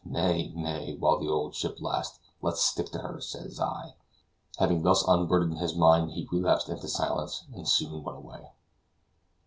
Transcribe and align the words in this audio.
Nay, 0.03 0.51
nay; 0.55 0.95
while 0.97 1.19
the 1.19 1.27
ould 1.27 1.53
ship 1.53 1.79
lasts, 1.79 2.17
let's 2.41 2.59
stick 2.63 2.87
to 2.87 2.97
her, 3.03 3.21
says 3.21 3.59
I." 3.59 3.93
Having 4.57 4.81
thus 4.81 5.07
unburdened 5.07 5.59
his 5.59 5.75
mind 5.75 6.13
he 6.13 6.27
relapsed 6.31 6.69
into 6.69 6.87
silence, 6.87 7.45
and 7.53 7.67
soon 7.69 8.01
went 8.03 8.17
away. 8.17 8.49